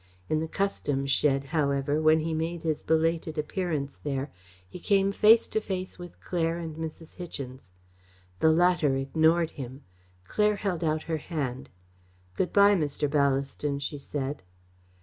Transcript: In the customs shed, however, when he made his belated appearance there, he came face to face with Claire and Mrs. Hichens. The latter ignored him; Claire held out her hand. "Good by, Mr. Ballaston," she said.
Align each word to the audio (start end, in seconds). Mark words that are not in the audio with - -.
In 0.29 0.39
the 0.39 0.47
customs 0.47 1.11
shed, 1.11 1.43
however, 1.43 2.01
when 2.01 2.21
he 2.21 2.33
made 2.33 2.63
his 2.63 2.81
belated 2.81 3.37
appearance 3.37 3.97
there, 3.97 4.31
he 4.67 4.79
came 4.79 5.11
face 5.11 5.47
to 5.49 5.61
face 5.61 5.99
with 5.99 6.19
Claire 6.19 6.57
and 6.57 6.75
Mrs. 6.75 7.17
Hichens. 7.19 7.69
The 8.39 8.51
latter 8.51 8.95
ignored 8.95 9.51
him; 9.51 9.83
Claire 10.25 10.55
held 10.55 10.83
out 10.83 11.03
her 11.03 11.17
hand. 11.17 11.69
"Good 12.33 12.51
by, 12.51 12.73
Mr. 12.73 13.07
Ballaston," 13.07 13.79
she 13.79 13.99
said. 13.99 14.41